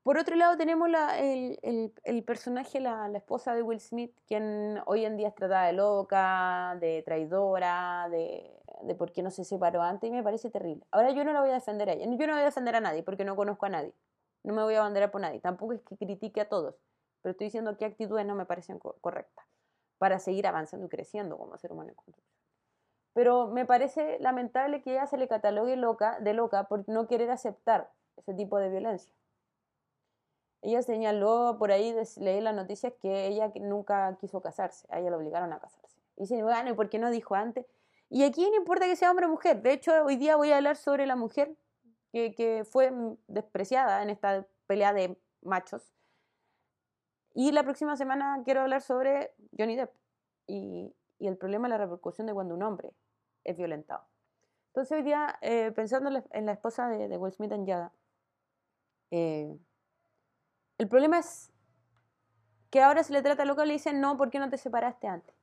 por 0.04 0.18
otro 0.18 0.36
lado 0.36 0.58
tenemos 0.58 0.90
la, 0.90 1.18
el, 1.20 1.58
el, 1.62 1.94
el, 2.04 2.24
personaje, 2.24 2.82
la, 2.82 3.08
la, 3.08 3.18
esposa 3.18 3.56
de 3.56 3.62
Will 3.62 3.80
Smith, 3.80 4.14
quien 4.28 4.82
hoy 4.86 5.06
en 5.06 5.16
día 5.16 5.30
es 5.30 5.36
tratada 5.36 5.68
de 5.68 5.74
loca, 5.74 6.78
de 6.82 7.02
traidora, 7.04 8.10
de, 8.12 8.52
de 8.84 8.96
por 8.96 9.14
qué 9.14 9.24
no 9.24 9.32
se 9.32 9.46
separó 9.46 9.82
antes, 9.82 10.10
y 10.10 10.12
me 10.12 10.24
parece 10.24 10.50
terrible. 10.50 10.86
Ahora 10.92 11.12
yo 11.12 11.24
no 11.24 11.32
la 11.32 11.40
voy 11.40 11.52
a 11.52 11.54
defender 11.54 11.90
a 11.90 11.94
ella, 11.94 12.06
yo 12.06 12.28
no 12.28 12.34
voy 12.34 12.42
a 12.42 12.46
defender 12.46 12.76
a 12.76 12.82
nadie 12.82 13.04
porque 13.04 13.24
no 13.24 13.38
conozco 13.38 13.68
a 13.68 13.70
nadie, 13.70 13.94
no 14.44 14.54
me 14.54 14.64
voy 14.64 14.76
a 14.76 14.80
abanderar 14.80 15.12
por 15.12 15.22
nadie, 15.22 15.40
tampoco 15.40 15.74
es 15.74 15.82
que 15.82 15.96
critique 15.96 16.42
a 16.42 16.50
todos, 16.50 16.76
pero 17.22 17.32
estoy 17.32 17.48
diciendo 17.48 17.78
qué 17.78 17.86
actitudes 17.86 18.26
no 18.26 18.36
me 18.36 18.46
parecen 18.46 18.80
correctas 18.80 19.46
para 19.98 20.20
seguir 20.20 20.48
avanzando 20.48 20.86
y 20.86 20.90
creciendo 20.90 21.38
como 21.38 21.58
ser 21.58 21.72
humano 21.72 21.90
en 21.90 21.96
construcción. 21.96 22.36
Pero 23.14 23.48
me 23.48 23.66
parece 23.66 24.20
lamentable 24.20 24.82
que 24.82 24.92
ella 24.92 25.08
se 25.08 25.18
le 25.18 25.28
catalogue 25.28 25.78
loca, 25.78 26.20
de 26.20 26.34
loca 26.34 26.66
por 26.66 26.88
no 26.90 27.08
querer 27.08 27.32
aceptar 27.32 27.90
ese 28.18 28.34
tipo 28.34 28.58
de 28.58 28.70
violencia. 28.70 29.14
Ella 30.62 30.82
señaló 30.82 31.56
por 31.58 31.72
ahí, 31.72 31.96
leí 32.18 32.42
las 32.42 32.56
noticias, 32.56 32.92
que 33.00 33.28
ella 33.28 33.52
nunca 33.56 34.18
quiso 34.20 34.42
casarse, 34.42 34.88
a 34.90 35.00
ella 35.00 35.12
la 35.12 35.18
obligaron 35.18 35.54
a 35.54 35.60
casarse. 35.60 35.98
Y 36.18 36.22
dice, 36.22 36.44
bueno, 36.44 36.72
¿y 36.72 36.74
por 36.74 36.90
qué 36.90 37.00
no 37.00 37.10
dijo 37.10 37.36
antes? 37.36 37.66
Y 38.10 38.24
aquí 38.24 38.50
no 38.50 38.58
importa 38.58 38.86
que 38.86 38.96
sea 38.96 39.12
hombre 39.12 39.28
o 39.28 39.30
mujer. 39.30 39.62
De 39.62 39.74
hecho, 39.74 39.92
hoy 40.04 40.18
día 40.18 40.36
voy 40.36 40.52
a 40.52 40.58
hablar 40.58 40.76
sobre 40.76 41.06
la 41.06 41.16
mujer 41.16 41.56
que, 42.12 42.34
que 42.34 42.66
fue 42.66 42.92
despreciada 43.28 44.04
en 44.04 44.10
esta 44.10 44.46
pelea 44.68 44.94
de 44.94 45.18
machos 45.42 45.95
y 47.36 47.52
la 47.52 47.64
próxima 47.64 47.98
semana 47.98 48.42
quiero 48.46 48.62
hablar 48.62 48.82
sobre 48.82 49.34
Johnny 49.56 49.76
Depp 49.76 49.94
y, 50.48 50.96
el 51.20 51.38
problema 51.38 51.68
de 51.68 51.70
la 51.70 51.78
repercusión 51.78 52.28
de 52.28 52.34
cuando 52.34 52.54
un 52.54 52.62
hombre 52.62 52.92
es 53.44 53.58
violentado. 53.58 54.06
Entonces 54.68 54.98
hoy 54.98 55.04
día, 55.04 55.38
eh, 55.42 55.72
pensando 55.72 56.10
en 56.32 56.46
la, 56.46 56.52
esposa 56.52 56.88
de, 56.88 57.18
Will 57.18 57.34
Smith 57.34 57.52
en 57.52 57.66
Yada, 57.66 57.92
eh, 59.12 59.58
el 60.78 60.88
problema 60.88 61.18
es 61.18 61.52
que 62.70 62.82
ahora 62.82 63.04
se 63.04 63.14
le 63.14 63.22
trata 63.22 63.46
loco 63.46 63.64
y 63.64 63.68
le 63.68 63.74
dicen, 63.74 64.02
no, 64.02 64.18
¿por 64.18 64.30
qué 64.30 64.40
no 64.40 64.50
te 64.50 64.58
separaste 64.58 65.08
antes? 65.08 65.36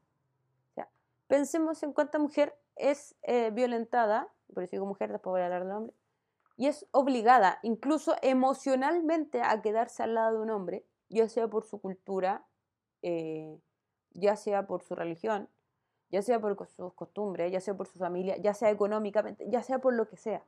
Pensemos 1.26 1.82
en 1.82 1.94
cuánta 1.94 2.18
mujer 2.18 2.54
es 2.76 3.16
eh, 3.22 3.50
violentada, 3.52 4.28
por 4.52 4.64
eso 4.64 4.72
digo 4.72 4.84
mujer, 4.84 5.10
después 5.10 5.32
voy 5.32 5.40
a 5.40 5.46
hablar 5.46 5.64
del 5.64 5.72
hombre, 5.72 5.94
y 6.58 6.66
es 6.66 6.86
obligada, 6.90 7.58
incluso 7.62 8.14
emocionalmente, 8.20 9.40
a 9.42 9.62
quedarse 9.62 10.02
al 10.02 10.14
lado 10.14 10.36
de 10.36 10.42
un 10.42 10.50
hombre 10.50 10.84
ya 11.12 11.28
sea 11.28 11.48
por 11.48 11.64
su 11.64 11.80
cultura, 11.80 12.44
eh, 13.02 13.58
ya 14.12 14.36
sea 14.36 14.66
por 14.66 14.82
su 14.82 14.94
religión, 14.94 15.48
ya 16.10 16.22
sea 16.22 16.40
por 16.40 16.56
sus 16.68 16.94
costumbres, 16.94 17.52
ya 17.52 17.60
sea 17.60 17.74
por 17.74 17.86
su 17.86 17.98
familia, 17.98 18.36
ya 18.38 18.54
sea 18.54 18.70
económicamente, 18.70 19.48
ya 19.48 19.62
sea 19.62 19.78
por 19.78 19.94
lo 19.94 20.08
que 20.08 20.16
sea. 20.16 20.42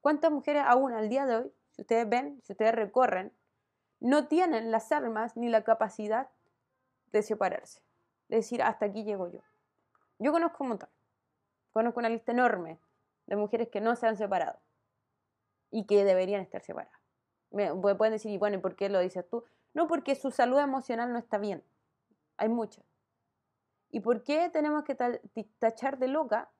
¿Cuántas 0.00 0.30
mujeres 0.30 0.62
aún 0.66 0.92
al 0.92 1.08
día 1.08 1.26
de 1.26 1.36
hoy, 1.36 1.52
si 1.70 1.82
ustedes 1.82 2.08
ven, 2.08 2.40
si 2.42 2.52
ustedes 2.52 2.74
recorren, 2.74 3.32
no 4.00 4.28
tienen 4.28 4.70
las 4.70 4.92
armas 4.92 5.36
ni 5.36 5.48
la 5.48 5.64
capacidad 5.64 6.28
de 7.12 7.22
separarse? 7.22 7.80
De 8.28 8.36
decir, 8.36 8.62
hasta 8.62 8.86
aquí 8.86 9.04
llego 9.04 9.28
yo. 9.28 9.40
Yo 10.18 10.32
conozco 10.32 10.64
un 10.64 10.70
montón. 10.70 10.88
Conozco 11.72 12.00
una 12.00 12.08
lista 12.08 12.32
enorme 12.32 12.78
de 13.26 13.36
mujeres 13.36 13.68
que 13.68 13.80
no 13.80 13.96
se 13.96 14.06
han 14.06 14.16
separado 14.16 14.58
y 15.70 15.84
que 15.86 16.04
deberían 16.04 16.40
estar 16.40 16.62
separadas. 16.62 17.00
Pueden 17.50 18.12
decir, 18.12 18.38
bueno, 18.38 18.56
¿y 18.56 18.60
por 18.60 18.76
qué 18.76 18.88
lo 18.88 19.00
dices 19.00 19.28
tú? 19.28 19.44
No, 19.76 19.86
porque 19.88 20.14
su 20.14 20.30
salud 20.30 20.58
emocional 20.58 21.12
no 21.12 21.18
está 21.18 21.36
bien. 21.36 21.62
Hay 22.38 22.48
muchas. 22.48 22.82
¿Y 23.90 24.00
por 24.00 24.22
qué 24.22 24.48
tenemos 24.48 24.84
que 24.84 24.94
tachar 25.58 25.98
de 25.98 26.08
loca 26.08 26.50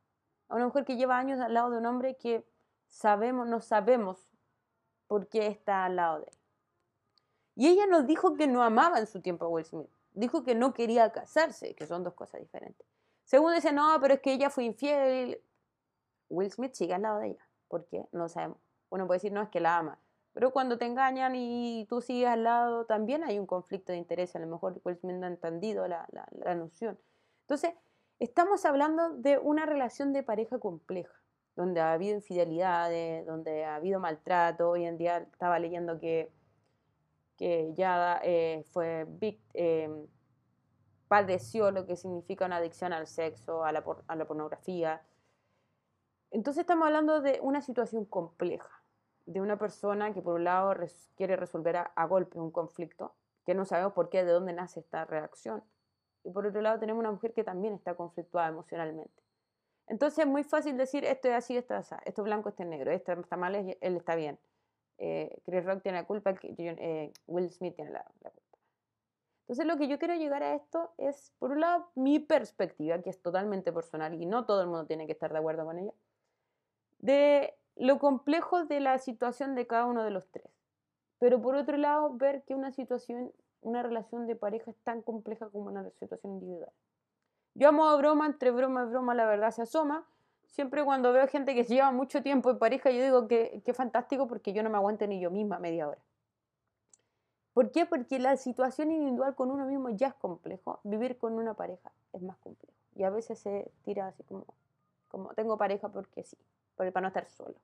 a 0.48 0.54
una 0.54 0.66
mujer 0.66 0.84
que 0.84 0.96
lleva 0.96 1.16
años 1.16 1.40
al 1.40 1.54
lado 1.54 1.70
de 1.70 1.78
un 1.78 1.86
hombre 1.86 2.18
que 2.18 2.46
sabemos, 2.88 3.48
no 3.48 3.60
sabemos 3.60 4.28
por 5.06 5.28
qué 5.30 5.46
está 5.46 5.86
al 5.86 5.96
lado 5.96 6.20
de 6.20 6.26
él? 6.26 6.38
Y 7.54 7.68
ella 7.68 7.86
nos 7.86 8.06
dijo 8.06 8.34
que 8.34 8.46
no 8.46 8.62
amaba 8.62 8.98
en 8.98 9.06
su 9.06 9.22
tiempo 9.22 9.46
a 9.46 9.48
Will 9.48 9.64
Smith. 9.64 9.88
Dijo 10.12 10.44
que 10.44 10.54
no 10.54 10.74
quería 10.74 11.10
casarse, 11.10 11.74
que 11.74 11.86
son 11.86 12.04
dos 12.04 12.12
cosas 12.12 12.42
diferentes. 12.42 12.86
Segundo 13.24 13.54
dice, 13.54 13.72
no, 13.72 13.96
pero 13.98 14.12
es 14.12 14.20
que 14.20 14.34
ella 14.34 14.50
fue 14.50 14.64
infiel. 14.64 15.42
Will 16.28 16.50
Smith 16.50 16.74
sigue 16.74 16.92
al 16.92 17.00
lado 17.00 17.20
de 17.20 17.28
ella. 17.28 17.48
¿Por 17.68 17.86
qué? 17.86 18.06
No 18.12 18.28
sabemos. 18.28 18.58
Uno 18.90 19.06
puede 19.06 19.16
decir, 19.16 19.32
no, 19.32 19.40
es 19.40 19.48
que 19.48 19.60
la 19.60 19.78
ama. 19.78 19.98
Pero 20.36 20.52
cuando 20.52 20.76
te 20.76 20.84
engañan 20.84 21.34
y 21.34 21.86
tú 21.88 22.02
sigues 22.02 22.28
al 22.28 22.44
lado, 22.44 22.84
también 22.84 23.24
hay 23.24 23.38
un 23.38 23.46
conflicto 23.46 23.92
de 23.92 23.96
interés. 23.96 24.36
A 24.36 24.38
lo 24.38 24.46
mejor 24.46 24.78
Will 24.84 24.98
Smith 24.98 25.16
no 25.16 25.24
ha 25.24 25.30
entendido 25.30 25.88
la, 25.88 26.06
la, 26.44 26.54
noción. 26.54 26.98
Entonces, 27.40 27.72
estamos 28.18 28.66
hablando 28.66 29.16
de 29.16 29.38
una 29.38 29.64
relación 29.64 30.12
de 30.12 30.22
pareja 30.22 30.58
compleja, 30.58 31.14
donde 31.54 31.80
ha 31.80 31.94
habido 31.94 32.16
infidelidades, 32.16 33.24
donde 33.24 33.64
ha 33.64 33.76
habido 33.76 33.98
maltrato. 33.98 34.68
Hoy 34.68 34.84
en 34.84 34.98
día 34.98 35.16
estaba 35.16 35.58
leyendo 35.58 35.98
que, 35.98 36.30
que 37.38 37.72
ya 37.72 38.20
eh, 38.22 38.62
fue 38.72 39.06
eh, 39.54 39.88
padeció 41.08 41.70
lo 41.70 41.86
que 41.86 41.96
significa 41.96 42.44
una 42.44 42.56
adicción 42.56 42.92
al 42.92 43.06
sexo, 43.06 43.64
a 43.64 43.72
la, 43.72 43.82
a 44.06 44.16
la 44.16 44.26
pornografía. 44.26 45.00
Entonces 46.30 46.60
estamos 46.60 46.84
hablando 46.84 47.22
de 47.22 47.40
una 47.40 47.62
situación 47.62 48.04
compleja 48.04 48.75
de 49.26 49.40
una 49.40 49.58
persona 49.58 50.14
que 50.14 50.22
por 50.22 50.34
un 50.34 50.44
lado 50.44 50.74
quiere 51.16 51.36
resolver 51.36 51.76
a, 51.76 52.06
golpe 52.06 52.38
un 52.38 52.50
conflicto, 52.50 53.14
que 53.44 53.54
no 53.54 53.64
sabemos 53.64 53.92
por 53.92 54.08
qué, 54.08 54.24
de 54.24 54.32
dónde 54.32 54.52
nace 54.52 54.80
esta 54.80 55.04
reacción. 55.04 55.62
Y 56.24 56.30
por 56.30 56.46
otro 56.46 56.60
lado 56.60 56.78
tenemos 56.78 57.00
una 57.00 57.10
mujer 57.10 57.32
que 57.32 57.44
también 57.44 57.74
está 57.74 57.94
conflictuada 57.94 58.48
emocionalmente. 58.48 59.22
Entonces 59.88 60.20
es 60.20 60.26
muy 60.26 60.42
fácil 60.42 60.76
decir, 60.76 61.04
esto 61.04 61.28
es 61.28 61.34
así, 61.34 61.56
esto 61.56 61.74
es 61.74 61.92
así, 61.92 62.02
esto 62.04 62.22
es 62.22 62.24
blanco, 62.24 62.48
esto 62.48 62.62
es 62.62 62.68
negro, 62.68 62.90
esto 62.90 63.12
está 63.12 63.36
mal, 63.36 63.54
él 63.54 63.96
está 63.96 64.16
bien. 64.16 64.38
Eh, 64.98 65.38
Chris 65.44 65.64
Rock 65.64 65.82
tiene 65.82 65.98
la 65.98 66.06
culpa, 66.06 66.34
eh, 66.42 67.12
Will 67.26 67.50
Smith 67.50 67.76
tiene 67.76 67.90
la, 67.90 68.02
culpa. 68.02 68.32
Entonces 69.42 69.66
lo 69.66 69.76
que 69.76 69.86
yo 69.86 69.98
quiero 69.98 70.14
llegar 70.14 70.42
a 70.42 70.54
esto 70.54 70.92
es, 70.98 71.32
por 71.38 71.52
un 71.52 71.60
lado, 71.60 71.90
mi 71.94 72.18
perspectiva, 72.18 73.00
que 73.02 73.10
es 73.10 73.20
totalmente 73.22 73.72
personal 73.72 74.14
y 74.14 74.26
no 74.26 74.44
todo 74.44 74.62
el 74.62 74.66
mundo 74.66 74.86
tiene 74.86 75.06
que 75.06 75.12
estar 75.12 75.32
de 75.32 75.38
acuerdo 75.38 75.64
con 75.64 75.78
ella, 75.78 75.92
de 76.98 77.54
lo 77.76 77.98
complejo 77.98 78.64
de 78.64 78.80
la 78.80 78.98
situación 78.98 79.54
de 79.54 79.66
cada 79.66 79.86
uno 79.86 80.02
de 80.02 80.10
los 80.10 80.26
tres. 80.30 80.50
Pero 81.18 81.40
por 81.40 81.54
otro 81.54 81.76
lado, 81.76 82.14
ver 82.16 82.42
que 82.42 82.54
una 82.54 82.72
situación, 82.72 83.32
una 83.60 83.82
relación 83.82 84.26
de 84.26 84.34
pareja 84.36 84.70
es 84.70 84.76
tan 84.78 85.02
compleja 85.02 85.48
como 85.50 85.66
una 85.66 85.88
situación 85.90 86.34
individual. 86.34 86.72
Yo 87.54 87.68
amo 87.68 87.88
a 87.88 87.96
broma, 87.96 88.26
entre 88.26 88.50
broma 88.50 88.84
y 88.84 88.86
broma 88.86 89.14
la 89.14 89.26
verdad 89.26 89.50
se 89.50 89.62
asoma. 89.62 90.06
Siempre 90.46 90.84
cuando 90.84 91.12
veo 91.12 91.26
gente 91.28 91.54
que 91.54 91.64
lleva 91.64 91.90
mucho 91.90 92.22
tiempo 92.22 92.50
en 92.50 92.58
pareja, 92.58 92.90
yo 92.90 93.02
digo 93.02 93.28
que, 93.28 93.62
que 93.64 93.74
fantástico 93.74 94.26
porque 94.26 94.52
yo 94.52 94.62
no 94.62 94.70
me 94.70 94.76
aguanto 94.76 95.06
ni 95.06 95.20
yo 95.20 95.30
misma 95.30 95.58
media 95.58 95.88
hora. 95.88 96.00
¿Por 97.52 97.70
qué? 97.70 97.86
Porque 97.86 98.18
la 98.18 98.36
situación 98.36 98.92
individual 98.92 99.34
con 99.34 99.50
uno 99.50 99.64
mismo 99.66 99.88
ya 99.90 100.08
es 100.08 100.14
complejo. 100.14 100.80
Vivir 100.84 101.16
con 101.16 101.32
una 101.32 101.54
pareja 101.54 101.90
es 102.12 102.22
más 102.22 102.36
complejo. 102.38 102.74
Y 102.94 103.04
a 103.04 103.10
veces 103.10 103.38
se 103.38 103.70
tira 103.82 104.08
así 104.08 104.22
como, 104.24 104.44
como 105.08 105.32
tengo 105.34 105.56
pareja 105.56 105.88
porque 105.88 106.22
sí 106.22 106.36
para 106.76 107.00
no 107.00 107.08
estar 107.08 107.26
solo. 107.28 107.56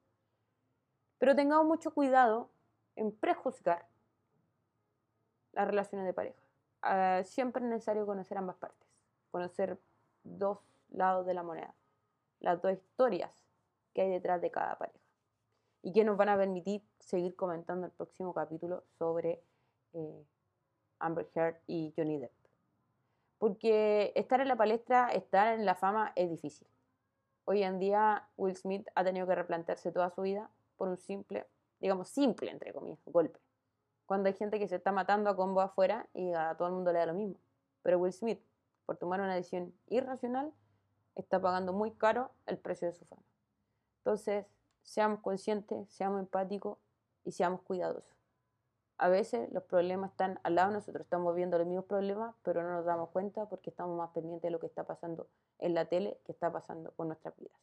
Pero 1.19 1.37
tengamos 1.37 1.67
mucho 1.67 1.93
cuidado 1.95 2.51
en 2.97 3.13
prejuzgar 3.13 3.87
las 5.53 5.67
relaciones 5.67 6.07
de 6.07 6.13
pareja. 6.13 6.43
ah, 6.83 7.23
siempre 7.25 7.63
es 7.63 7.71
necesario 7.71 8.07
conocer 8.07 8.39
ambas 8.39 8.57
partes, 8.57 8.89
conocer 9.31 9.79
dos 10.25 10.59
lados 10.91 11.27
de 11.27 11.35
la 11.35 11.43
moneda, 11.43 11.75
las 12.41 12.61
dos 12.61 12.73
historias 12.73 13.33
que 13.95 14.03
hay 14.03 14.11
detrás 14.11 14.41
de 14.41 14.51
cada 14.51 14.77
pareja 14.79 14.99
y 15.83 15.93
que 15.93 16.05
nos 16.05 16.17
van 16.17 16.29
a 16.29 16.37
permitir 16.37 16.83
seguir 16.99 17.35
comentando 17.37 17.87
el 17.87 17.93
próximo 17.93 18.33
capítulo 18.33 18.85
sobre 18.99 19.43
eh, 19.93 20.25
Amber 21.01 21.29
Heard 21.35 21.57
y 21.67 21.93
Johnny 21.97 22.19
Depp. 22.19 22.33
Porque 23.39 24.13
estar 24.15 24.41
en 24.41 24.49
la 24.49 24.57
palestra, 24.57 25.11
estar 25.13 25.53
en 25.55 25.67
la 25.67 25.75
fama 25.75 26.13
es 26.15 26.31
difícil. 26.31 26.67
Hoy 27.45 27.63
en 27.63 27.79
día 27.79 28.29
Will 28.37 28.57
Smith 28.57 28.87
ha 28.95 29.03
tenido 29.03 29.27
que 29.27 29.35
replantearse 29.35 29.91
toda 29.91 30.11
su 30.11 30.23
vida 30.23 30.51
por 30.77 30.89
un 30.89 30.97
simple, 30.97 31.47
digamos 31.81 32.09
simple 32.09 32.51
entre 32.51 32.73
comillas, 32.73 33.01
golpe. 33.07 33.41
Cuando 34.07 34.29
hay 34.29 34.35
gente 34.35 34.59
que 34.59 34.69
se 34.69 34.77
está 34.77 34.93
matando 34.93 35.29
a 35.29 35.37
combo 35.37 35.61
afuera 35.61 36.09
y 36.15 36.33
a 36.33 36.55
todo 36.57 36.69
el 36.69 36.75
mundo 36.75 36.93
le 36.93 37.01
da 37.01 37.07
lo 37.07 37.15
mismo. 37.15 37.37
Pero 37.83 37.99
Will 37.99 38.13
Smith, 38.13 38.41
por 38.87 38.97
tomar 38.97 39.21
una 39.21 39.35
decisión 39.35 39.75
irracional, 39.89 40.53
está 41.17 41.41
pagando 41.41 41.73
muy 41.73 41.93
caro 41.93 42.31
el 42.47 42.59
precio 42.59 42.89
de 42.89 42.95
su 42.95 43.05
fama. 43.07 43.23
Entonces, 43.99 44.47
seamos 44.83 45.21
conscientes, 45.21 45.89
seamos 45.93 46.21
empáticos 46.21 46.79
y 47.25 47.33
seamos 47.33 47.63
cuidadosos. 47.63 48.22
A 49.03 49.09
veces 49.09 49.51
los 49.51 49.65
problemas 49.65 50.13
están 50.13 50.39
al 50.45 50.55
lado 50.55 50.71
nosotros, 50.71 51.03
estamos 51.03 51.35
viendo 51.35 51.59
los 51.59 51.67
mismos 51.67 51.87
problemas, 51.87 52.37
pero 52.45 52.63
no 52.63 52.71
nos 52.71 52.85
damos 52.85 53.09
cuenta 53.09 53.49
porque 53.49 53.71
estamos 53.71 53.99
más 53.99 54.11
pendientes 54.11 54.43
de 54.43 54.53
lo 54.53 54.61
que 54.61 54.67
está 54.67 54.85
pasando 54.85 55.27
en 55.59 55.75
la 55.75 55.87
tele 55.87 56.21
que 56.25 56.31
está 56.31 56.53
pasando 56.53 56.93
con 56.93 57.09
nuestras 57.09 57.37
vidas. 57.37 57.59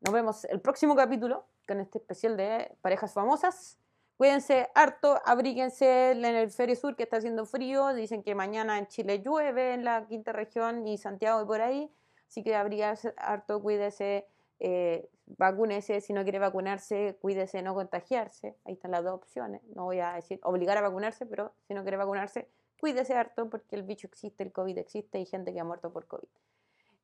Nos 0.00 0.12
vemos 0.12 0.44
el 0.44 0.60
próximo 0.60 0.94
capítulo 0.94 1.46
con 1.66 1.80
este 1.80 1.96
especial 1.96 2.36
de 2.36 2.76
parejas 2.82 3.14
famosas. 3.14 3.78
Cuídense 4.18 4.68
harto, 4.74 5.22
abríguense 5.24 6.10
en 6.10 6.22
el 6.22 6.50
Feria 6.50 6.76
Sur 6.76 6.94
que 6.94 7.04
está 7.04 7.16
haciendo 7.16 7.46
frío. 7.46 7.94
Dicen 7.94 8.22
que 8.22 8.34
mañana 8.34 8.76
en 8.76 8.88
Chile 8.88 9.22
llueve 9.22 9.72
en 9.72 9.84
la 9.84 10.06
quinta 10.06 10.32
región 10.32 10.86
y 10.86 10.98
Santiago 10.98 11.40
y 11.40 11.46
por 11.46 11.62
ahí. 11.62 11.90
Así 12.28 12.42
que 12.42 12.54
abríguense 12.54 13.14
harto, 13.16 13.62
cuídese 13.62 14.28
eh, 14.60 15.08
vacúnese, 15.26 16.00
si 16.00 16.12
no 16.12 16.22
quiere 16.22 16.38
vacunarse, 16.38 17.16
cuídese 17.20 17.62
no 17.62 17.74
contagiarse. 17.74 18.56
Ahí 18.64 18.74
están 18.74 18.90
las 18.90 19.04
dos 19.04 19.14
opciones. 19.14 19.62
No 19.74 19.84
voy 19.84 20.00
a 20.00 20.12
decir 20.14 20.40
obligar 20.42 20.76
a 20.78 20.80
vacunarse, 20.80 21.26
pero 21.26 21.52
si 21.66 21.74
no 21.74 21.82
quiere 21.82 21.96
vacunarse, 21.96 22.48
cuídese 22.80 23.14
harto 23.14 23.48
porque 23.50 23.76
el 23.76 23.82
bicho 23.82 24.06
existe, 24.06 24.42
el 24.42 24.52
COVID 24.52 24.78
existe 24.78 25.18
y 25.18 25.26
gente 25.26 25.52
que 25.52 25.60
ha 25.60 25.64
muerto 25.64 25.92
por 25.92 26.06
COVID. 26.06 26.28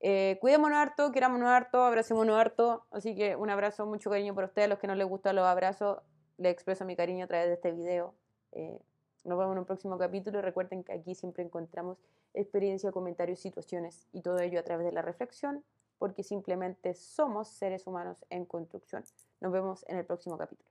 Eh, 0.00 0.38
cuidémonos 0.40 0.78
harto, 0.78 1.12
querámonos 1.12 1.48
harto, 1.48 1.82
abracémonos 1.82 2.36
harto. 2.36 2.84
Así 2.90 3.14
que 3.14 3.36
un 3.36 3.50
abrazo, 3.50 3.86
mucho 3.86 4.10
cariño 4.10 4.34
para 4.34 4.48
ustedes. 4.48 4.66
A 4.66 4.68
los 4.68 4.78
que 4.78 4.86
no 4.86 4.94
les 4.94 5.06
gustan 5.06 5.36
los 5.36 5.46
abrazos, 5.46 5.98
les 6.36 6.52
expreso 6.52 6.84
mi 6.84 6.96
cariño 6.96 7.24
a 7.24 7.28
través 7.28 7.48
de 7.48 7.54
este 7.54 7.72
video. 7.72 8.14
Eh, 8.52 8.78
nos 9.24 9.38
vemos 9.38 9.54
en 9.54 9.60
un 9.60 9.64
próximo 9.64 9.96
capítulo 9.96 10.42
recuerden 10.42 10.84
que 10.84 10.92
aquí 10.92 11.14
siempre 11.14 11.42
encontramos 11.42 11.96
experiencia, 12.34 12.92
comentarios, 12.92 13.40
situaciones 13.40 14.06
y 14.12 14.20
todo 14.20 14.38
ello 14.40 14.60
a 14.60 14.62
través 14.62 14.84
de 14.84 14.92
la 14.92 15.00
reflexión 15.00 15.64
porque 16.04 16.22
simplemente 16.22 16.92
somos 16.92 17.48
seres 17.48 17.86
humanos 17.86 18.26
en 18.28 18.44
construcción. 18.44 19.02
Nos 19.40 19.50
vemos 19.50 19.86
en 19.88 19.96
el 19.96 20.04
próximo 20.04 20.36
capítulo. 20.36 20.68